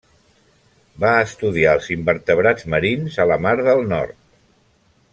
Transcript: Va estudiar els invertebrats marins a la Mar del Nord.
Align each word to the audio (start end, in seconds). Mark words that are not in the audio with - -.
Va 1.03 1.11
estudiar 1.25 1.75
els 1.79 1.89
invertebrats 1.97 2.67
marins 2.77 3.21
a 3.25 3.31
la 3.33 3.41
Mar 3.47 3.55
del 3.71 3.87
Nord. 3.93 4.21